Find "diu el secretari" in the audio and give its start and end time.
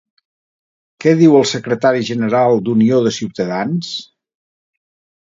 1.19-2.07